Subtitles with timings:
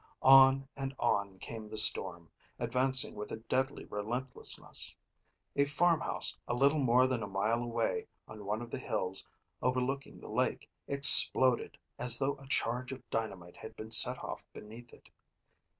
[0.23, 4.97] On and on came the storm, advancing with a deadly relentlessness.
[5.55, 9.27] A farm house a little more than a mile away on one of the hills
[9.61, 14.91] overlooking the lake exploded as though a charge of dynamite had been set off beneath
[14.91, 15.11] it.